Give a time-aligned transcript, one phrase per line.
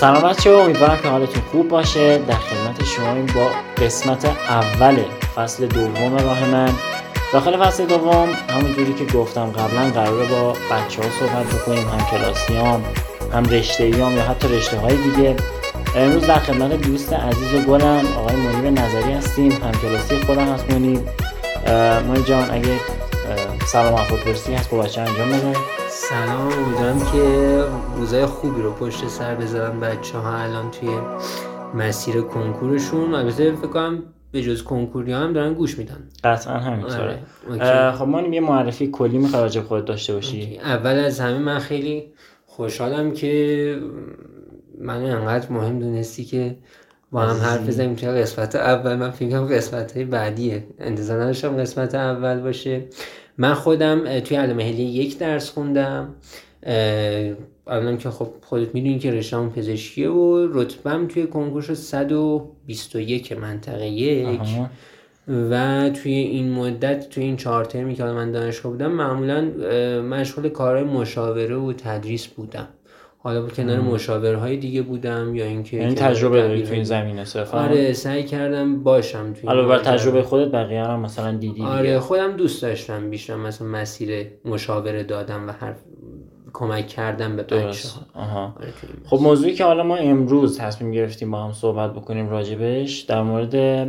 [0.00, 2.18] سلام بچه امیدوارم که حالتون خوب باشه.
[2.18, 3.50] در خدمت شما این با
[3.84, 4.98] قسمت اول
[5.36, 6.72] فصل دوم راه من.
[7.32, 12.84] داخل فصل دوم همونجوری که گفتم قبلا قراره با بچه ها صحبت بکنیم هم کلاسیام
[13.32, 15.36] هم رشته یا حتی رشته های دیگه.
[15.96, 20.70] امروز در خدمت دوست عزیز و گلم آقای منیب نظری هستیم هم کلاسی خودم هست
[20.70, 21.00] منیب.
[22.26, 22.80] جان اگه
[23.66, 25.77] سلام احوال پرسی هست با بچه انجام بده.
[26.00, 27.64] سلام امیدوارم که
[27.96, 30.88] روزای خوبی رو پشت سر بذارن بچه ها الان توی
[31.74, 33.14] مسیر کنکورشون.
[33.14, 34.02] البته فکر کنم
[34.32, 36.08] به جز کنکوری هم دارن گوش میدن.
[36.24, 37.18] قطعا همینطوره.
[37.50, 37.92] آره.
[37.92, 42.12] خب ما یه معرفی کلی می‌خوای راجع خودت داشته باشی؟ اول از همه من خیلی
[42.46, 43.82] خوشحالم که
[44.80, 46.56] من انقدر مهم دونستی که
[47.12, 48.94] با هم حرف بزنیم توی قسمت اول.
[48.94, 50.66] من فکر قسمت های بعدیه.
[50.78, 52.86] انتظار نداشتم قسمت اول باشه.
[53.38, 56.14] من خودم توی علم هلی یک درس خوندم
[57.66, 63.86] الان که خب خودت می‌دونی که رشته‌ام پزشکیه و رتبم توی کنکور شد 121 منطقه
[63.86, 64.40] یک.
[65.50, 69.40] و توی این مدت توی این چهار ترمی که من دانشگاه بودم معمولا
[70.00, 72.68] مشغول کار مشاوره و تدریس بودم.
[73.20, 77.58] حالا با کنار مشاورهای دیگه بودم یا اینکه یعنی تجربه داری تو این زمینه صرفا؟
[77.58, 82.32] آره سعی کردم باشم تو حالا بر تجربه خودت بقیه هم مثلا دیدی آره خودم
[82.32, 85.76] دوست داشتم بیشتر مثلا مسیر مشاوره دادم و حرف
[86.52, 88.54] کمک کردم به بچه آها.
[88.60, 88.72] آره
[89.04, 93.88] خب موضوعی که حالا ما امروز تصمیم گرفتیم با هم صحبت بکنیم راجبش در مورد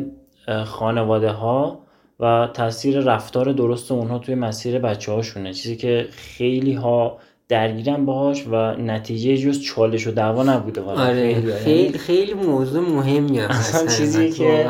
[0.65, 1.85] خانواده ها
[2.19, 7.17] و تاثیر رفتار درست اونها توی مسیر بچه هاشونه چیزی که خیلی ها
[7.49, 13.87] درگیرم باهاش و نتیجه جز چالش و دعوا نبوده آره خیلی خیلی موضوع مهمی اصلا
[13.87, 14.65] چیزی که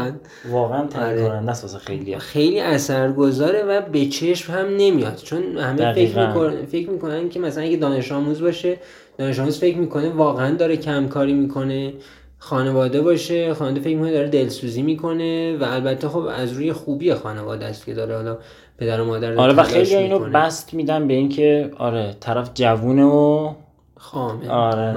[0.52, 1.30] واقعا تعیین آره.
[1.30, 2.17] کننده است خیلی.
[2.17, 5.16] خیلی اثرگذاره و به چشم هم نمیاد.
[5.16, 8.78] چون همه فکر می‌کنن فکر می‌کنن که مثلا اگه دانش آموز باشه
[9.18, 11.94] دانش آموز فکر می‌کنه واقعا داره کم کاری می‌کنه.
[12.39, 17.66] خانواده باشه خانواده فکر می‌کنه داره دلسوزی می‌کنه و البته خب از روی خوبی خانواده
[17.66, 18.38] است که داره حالا
[18.77, 23.53] پدر و مادر آره و خیلی اینو بست میدن به اینکه آره طرف جوونه و
[23.97, 24.50] خامه.
[24.50, 24.95] آره.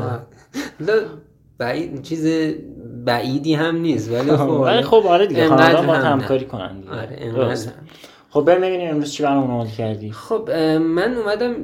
[1.59, 2.55] بعید چیز
[3.05, 4.83] بعیدی هم نیست ولی خب ولی آره.
[4.83, 6.93] خب آره دیگه خانواده با همکاری کنن دیگه.
[6.93, 7.57] آره
[8.31, 10.11] خب بریم ببینیم امروز چی برام اومد کردی.
[10.11, 11.55] خب من اومدم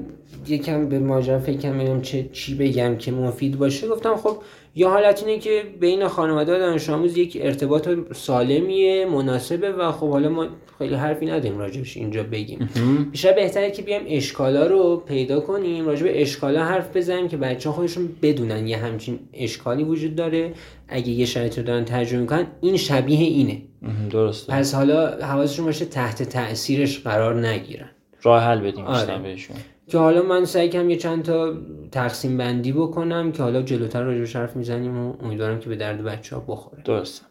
[0.50, 3.88] یکم به ماجرا فکر کنم چه چی بگم که مفید باشه.
[3.88, 4.36] گفتم خب
[4.75, 10.10] یا حالت اینه که بین خانواده و دانش آموز یک ارتباط سالمیه مناسبه و خب
[10.10, 10.47] حالا ما
[10.78, 12.69] خیلی حرفی نداریم راجبش اینجا بگیم.
[13.12, 18.08] بیشتر بهتره که بیایم اشکالا رو پیدا کنیم راجب اشکالا حرف بزنیم که بچه خودشون
[18.22, 20.53] بدونن یه همچین اشکالی وجود داره.
[20.88, 23.62] اگه یه شرایط رو دارن تجربه می‌کنن این شبیه اینه.
[24.10, 24.53] درسته.
[24.53, 27.91] پس حالا حواسشون باشه تحت تاثیرش قرار نگیرن.
[28.22, 29.19] راه حل بدیم آره.
[29.19, 29.56] بهشون.
[29.88, 31.54] که حالا من سعی کنم یه چند تا
[31.93, 36.37] تقسیم بندی بکنم که حالا جلوتر راجع حرف می‌زنیم و امیدوارم که به درد بچه
[36.37, 36.82] ها بخوره.
[36.82, 37.26] درست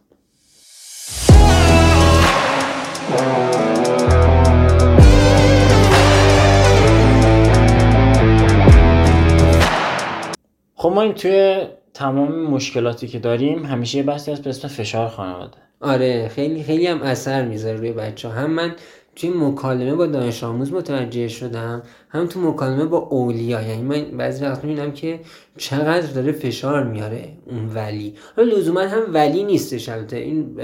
[10.76, 15.08] خب ما این توی تمام مشکلاتی که داریم همیشه یه بحثی هست به اسم فشار
[15.08, 15.58] خانواده.
[15.82, 18.76] آره خیلی خیلی هم اثر می‌ذاره روی بچه هم من
[19.18, 21.84] توی مکالمه با دانش آموز متوجه شدم.
[22.10, 23.62] هم تو مکالمه با اولیا.
[23.62, 25.20] یعنی من بعضی وقت می‌بینم که
[25.58, 28.14] چقدر داره فشار میاره اون ولی.
[28.38, 30.18] حالا لزوما هم ولی نیستش البته.
[30.18, 30.56] این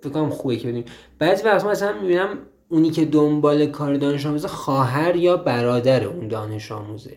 [0.00, 0.84] فکر خوبه که بدیم
[1.18, 2.28] بعضی وقت مثلا می‌بینم
[2.68, 7.16] اونی که دنبال کار دانش آموزه خواهر یا برادر اون دانش آموزه.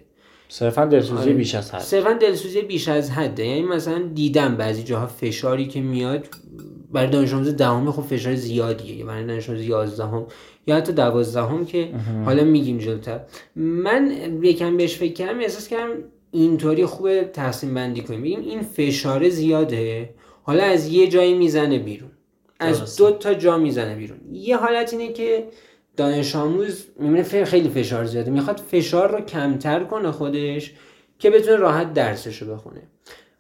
[0.52, 1.34] صرفا دلسوزی آره.
[1.34, 1.80] بیش از حد.
[1.80, 3.46] صرفا دلسوزی بیش از حده.
[3.46, 6.28] یعنی مثلا دیدم بعضی جاها فشاری که میاد
[6.94, 9.06] برای دانش آموز دهم خب فشار زیادیه.
[9.06, 10.26] برای دانش آموز 11
[10.68, 11.90] یا حتی دوازدهم که
[12.26, 13.20] حالا میگیم جلوتر.
[13.56, 14.12] من
[14.44, 15.94] یکم بهش فکر کردم احساس کردم
[16.32, 18.22] اینطوری خوب تقسیم بندی کنیم.
[18.22, 20.10] بگیم این فشار زیاده
[20.44, 22.12] حالا از یه جایی می‌زنه بیرون.
[22.60, 24.18] از دو تا جا می‌زنه بیرون.
[24.32, 25.48] یه حالت اینه که
[25.98, 28.32] دانش آموز می‌بینه خیلی فشار زیاده.
[28.32, 30.74] می‌خواد فشار رو کمتر کنه خودش
[31.20, 32.82] که بتونه راحت درسش رو بخونه.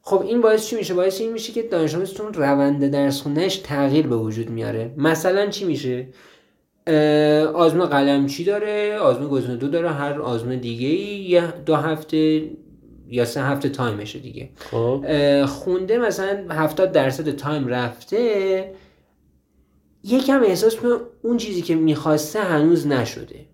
[0.09, 3.57] خب این باعث چی میشه؟ باعث این میشه که دانش آموز تون روند درس خوندنش
[3.57, 4.93] تغییر به وجود میاره.
[4.97, 6.07] مثلا چی میشه؟
[7.53, 12.49] آزمون قلم چی داره؟ آزمون گزینه دو داره هر آزمون دیگه یه دو هفته
[13.07, 14.49] یا سه هفته time شه دیگه.
[14.55, 15.05] خب.
[15.45, 18.73] خونده مثلا 70 درصد time رفته
[20.03, 23.45] یکم احساس کنه اون چیزی که می‌خواسته هنوز نشده.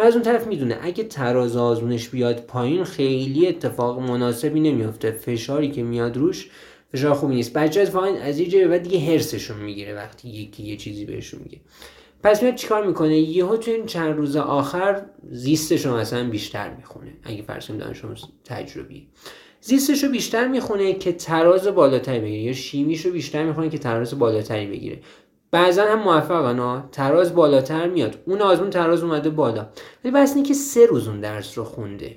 [0.00, 5.70] و از اون طرف می‌دونه اگه تراز آزمونش بیاد پایین خیلی اتفاق مناسبی نمیفته فشاری
[5.70, 6.50] که میاد روش
[6.92, 7.52] فشار خوبی نیست.
[7.52, 11.60] بچه اتفاقا از یه بعد دیگه هرسشون می‌گیره وقتی یکی یه چیزی بهشون میگه.
[12.22, 17.12] پس میاد چیکار می‌کنه؟ یهو تو این چند روز آخر زیستش رو مثلا بیشتر می‌خونه.
[17.24, 18.02] اگه فرض دانش
[18.44, 19.06] تجربی.
[19.60, 24.18] زیستش رو بیشتر می‌خونه که تراز بالاتری بگیره یا شیمیش رو بیشتر می‌خونه که تراز
[24.18, 24.98] بالاتری بگیره.
[25.50, 28.16] بعضا هم موفقن ها تراز بالاتر میاد.
[28.26, 29.66] اون آزمون تراز اومده بالا.
[30.04, 32.16] ولی بس که سه روز اون درس رو خونده.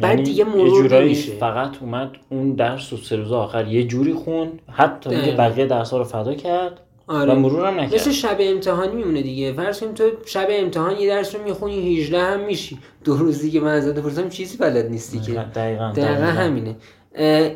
[0.00, 1.32] بعد یعنی دیگه مرور نمیشه.
[1.32, 5.90] فقط اومد اون درس و سه روز آخر یه جوری خون حتی اینکه بقیه درس
[5.90, 7.32] ها رو فدا کرد آره.
[7.32, 7.94] و مرور هم نکرد.
[7.94, 9.52] مثل شب امتحانی میمونه دیگه.
[9.52, 12.78] فرض کنیم تو شب امتحان یه درس رو می‌خونی 18 هم میشی.
[13.04, 15.32] دو روز دیگه من ازت بپرسم چیزی بلد نیستی که.
[15.32, 16.76] دقیقاً دقیقا, همینه.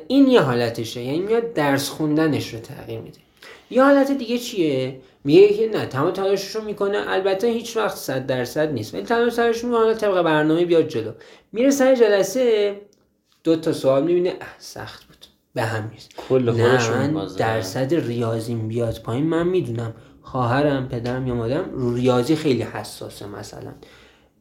[0.09, 1.01] این یه حالتشه.
[1.03, 3.19] یعنی میاد درس خوندنش رو تغییر میده.
[3.71, 7.05] یه حالت دیگه چیه؟ میگه که نه تمام تلاشش رو می‌کنه.
[7.07, 8.95] البته هیچ وقت صد درصد نیست.
[8.95, 11.13] ولی تمام تلاشش می‌کنه طبق برنامه بیاد جلو.
[11.53, 12.77] میره سر جلسه
[13.45, 14.35] دو تا سوال می‌بینه.
[14.59, 15.27] سخت بود.
[15.55, 19.95] به هم نیست نه من درصد ریاضیم بیاد پایین من می‌دونم.
[20.23, 23.73] خواهرم پدرم یا مادرم ریاضی خیلی حساسه مثلا.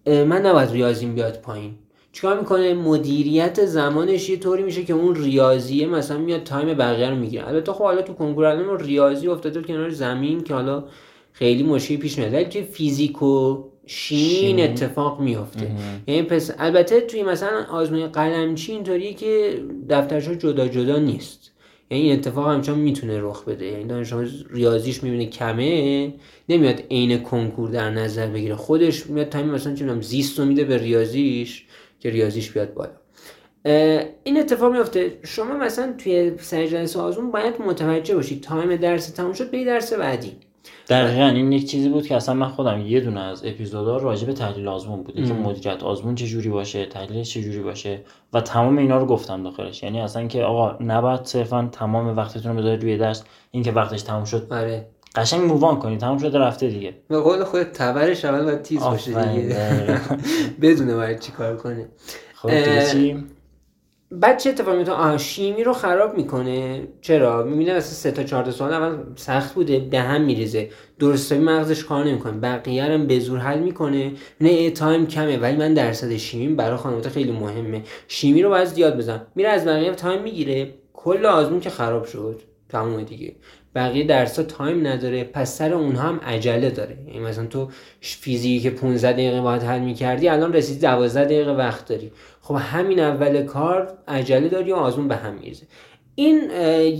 [0.05, 1.75] من نباید ریاضیم بیاد پایین.
[2.11, 7.15] چیکار می‌کنه؟ مدیریت زمانش یه طوری میشه که اون ریاضیه مثلا میاد time بقیه رو
[7.15, 7.47] می‌گیره.
[7.47, 10.83] البته خب حالا تو کنکور الان ریاضی افتاده کنار زمین که حالا
[11.33, 12.33] خیلی مشکلی پیش میاد.
[12.33, 15.71] ولی فیزیک و شیمی اتفاق میفته
[16.07, 21.51] یعنی پس البته توی مثلا آزمون قلمچی اینطوریه که دفترچه‌ش جدا جدا نیست.
[21.91, 23.65] یعنی این اتفاق همچنان می‌تونه رخ بده.
[23.65, 24.13] یعنی دانش
[24.49, 26.13] ریاضیش می‌بینه کمه
[26.49, 28.55] نمیاد عین کنکور در نظر بگیره.
[28.55, 31.65] خودش میاد time مثلا چه زیست رو میده به ریاضیش.
[31.99, 32.91] که ریاضیش بیاد بالا.
[34.23, 39.51] این اتفاق میفته شما مثلا توی سرجنس آزمون باید متوجه باشید تایم درس تموم شد
[39.51, 40.37] به درس بعدی.
[40.89, 44.33] دقیقا این یک چیزی بود که اصلا من خودم یه دونه از اپیزودا راجع به
[44.33, 48.01] تحلیل آزمون بوده که مدیریت آزمون چه جوری باشه تحلیلش چه جوری باشه
[48.33, 49.83] و تمام اینا رو گفتم داخلش.
[49.83, 53.23] یعنی اصلا که آقا نباید صرفا تمام وقتتون رو بذارید روی درس.
[53.51, 54.47] اینکه وقتش تموم شد.
[54.51, 54.87] آره.
[55.15, 56.93] قشنگ مووان کنی تموم شده رفته دیگه.
[57.07, 59.55] به قول خود تبرش اول باید تیز باشه دیگه.
[60.61, 61.87] بدونه باید چی کار کنه.
[62.33, 62.49] خب
[64.11, 68.51] بعد چه اتفاقی می‌تونه شیمی رو خراب می‌کنه؟ چرا؟ می‌بینه مثلا سه تا چهار تا
[68.51, 70.69] سوال اول سخت بوده به هم میریزه.
[70.99, 72.33] درسته مغزش کار نمی‌کنه.
[72.33, 74.11] بقیه رو به زور حل می‌کنه.
[74.41, 77.83] نه time کمه ولی من درصد شیمی برای خانواده خیلی مهمه.
[78.07, 79.21] شیمی رو باید زیاد بزن.
[79.35, 80.73] میره از بقیه time می‌گیره.
[80.93, 82.41] کل آزمون که خراب شد.
[82.69, 83.35] تموم دیگه.
[83.75, 86.97] بقیه درس ها تایم نداره پس سر اونها هم عجله داره.
[87.07, 87.69] یعنی مثلا تو
[88.01, 92.11] فیزیک که 15 دقیقه باید حل می‌کردی الان رسیدی 12 دقیقه وقت داری.
[92.41, 95.65] خب همین اول کار عجله داری و آزمون به هم میرزه
[96.15, 96.51] این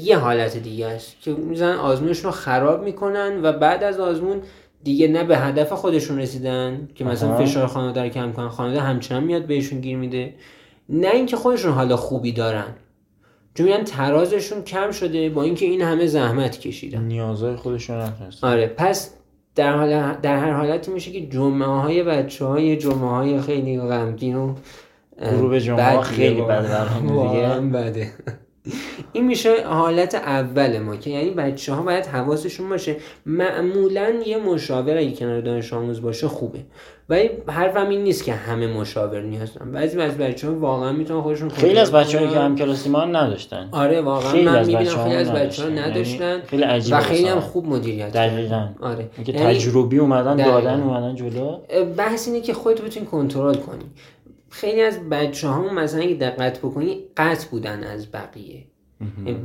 [0.04, 4.42] یه حالت دیگه است که میزن آزمونش رو خراب می‌کنن و بعد از آزمون
[4.84, 9.24] دیگه نه به هدف خودشون رسیدن که مثلا فشار خانواده رو کم کنن خانواده همچنان
[9.24, 10.34] میاد بهشون گیر میده.
[10.90, 12.76] نه اینکه خودشون حالا خوبی دارن.
[13.60, 17.02] چون ترازشون کم شده با اینکه این همه زحمت کشیدن.
[17.02, 19.14] نیازهای خودشون نتونستن آره پس
[19.56, 24.36] در, حال در هر حالتی میشه که جمعه های بچه های جمعه های خیلی غمگین
[24.36, 24.56] و
[25.20, 27.60] غروب جمعه خیلی بده دیگه.
[27.60, 28.14] بده.
[29.14, 32.96] این میشه حالت اول ما که یعنی بچه ها باید حواسشون باشه.
[33.26, 36.60] معمولا یه مشاور اگه کنار دانش آموز باشه خوبه.
[37.10, 41.22] ولی حرفم این نیست که همه مشاور نیاز دارن بعضی از بچه ها واقعا می‌تونن
[41.22, 43.70] خودشون خیلی از بچه که هم کلاسی ما نداشتن.
[43.72, 46.30] آره واقعا خیلی من می‌بینم خیلی از بچه ها نداشتن.
[46.30, 48.68] یعنی خیلی عجیب و خیلی هم خوب مدیریت دقیقاً.
[48.82, 49.10] آره.
[49.26, 51.58] که یعنی تجربی اومدن دادن اومدن جلو.
[51.98, 53.86] بحث اینه که خودت بتونی کنترل کنی.
[54.50, 58.66] خیلی از بچه ها مثلا اگه دقت بکنی قطع بودن از بقیه.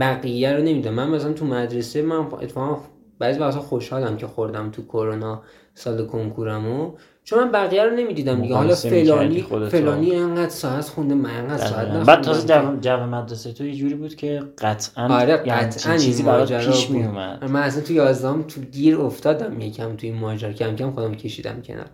[0.01, 0.95] بقیه رو نمی‌دونم.
[0.95, 2.81] من مثلا تو مدرسه من اتفاقا
[3.19, 5.43] بعضی وقتا خوشحالم که خوردم تو کرونا
[5.75, 6.93] سال کنکورمو
[7.25, 8.55] چون من بقیه رو نمی‌دیدم دیگه.
[8.55, 13.53] حالا فلانی فلانی انقدر ساعت خونده من انقدر ساعت نخوندم بعد تازه جو, جو مدرسه
[13.53, 17.83] تو یه جوری بود که قطعا آره قطعا چیزی برات پیش می اومد من اصلا
[17.83, 20.53] تو 11 تو گیر افتادم یکم توی ماجرا.
[20.53, 21.87] کم کم خودم کشیدم کنار.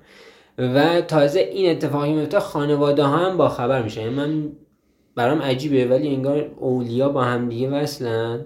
[0.59, 4.53] و تازه این اتفاقی میفته خانواده ها هم با خبر میشه یعنی من
[5.21, 8.41] برام عجیبه ولی انگار اولیا با هم دیگه وصلن.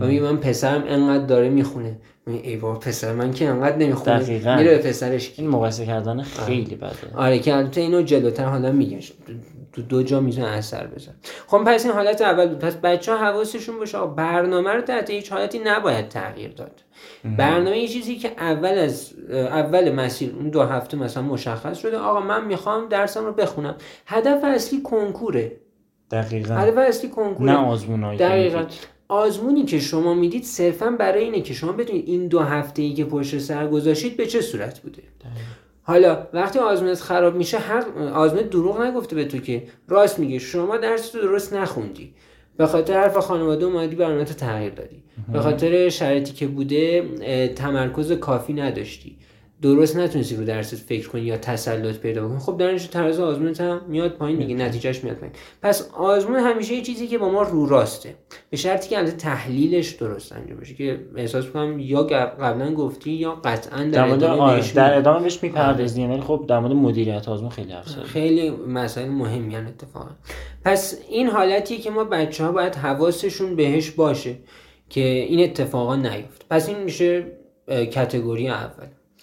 [0.00, 1.96] و میگه من پسرم انقدر داره می‌خونه.
[2.26, 4.18] ای بابا پسر من که انقدر نمی‌خونه.
[4.56, 5.34] میره به پسرش.
[5.36, 6.94] این مقایسه کردن خیلی بده.
[7.14, 8.98] آره که البته اینو جلوتر حالا میگم
[9.72, 11.12] تو دو جا می‌تونه اثر بزن
[11.46, 12.58] خب پس این حالت اول بود.
[12.58, 13.98] پس بچه ها حواسشون باشه.
[14.16, 16.82] برنامه رو تحت هیچ حالتی نباید تغییر داد.
[17.36, 21.98] برنامه یه چیزی که اول از اول مسیر اون دو هفته مثلا مشخص شده.
[21.98, 23.74] آقا من می‌خوام درسم رو بخونم.
[24.06, 25.52] هدف اصلی کنکوره.
[26.10, 26.54] دقیقا.
[26.54, 28.64] هدف اصلی کنکوره نه آزمون دقیقا.
[29.08, 33.04] آزمونی که شما می‌دید صرفا برای اینه که شما بدونید این دو هفته ای که
[33.04, 35.02] پشت سر گذاشتید به چه صورت بوده.
[35.82, 39.62] حالا وقتی آزمونت خراب میشه هر آزمون دروغ نگفته به تو که.
[39.88, 42.14] راست میگه شما درس تو درست نخوندی.
[42.56, 45.02] به خاطر حرف خانواده اومدی برنامه تغییر دادی.
[45.32, 47.08] به خاطر شرایطی که بوده
[47.56, 49.16] تمرکز کافی نداشتی.
[49.62, 53.80] درست نتونستی رو درست فکر کنی یا تسلط پیدا کنی خب در تراز آزمونت هم
[53.88, 55.34] میاد پایین دیگه نتیجهش میاد پایین.
[55.62, 58.14] پس آزمون همیشه یه چیزی که با ما رو راسته.
[58.50, 63.32] به شرطی که البته تحلیلش درست انجام بشه که احساس می‌کنم یا قبلا گفتی یا
[63.32, 66.10] قطعا در, در ادامه بهش در ادامه بهش می‌پردازیم.
[66.10, 70.10] ولی خب در مورد مدیریت آزمون خیلی حرف خیلی مسائل مهمی ان اتفاقا.
[70.64, 74.36] پس این حالتیه که ما بچه ها باید حواسشون بهش باشه
[74.88, 77.26] که این اتفاقا نیفت پس این میشه
[77.68, 78.86] کتگوری اول.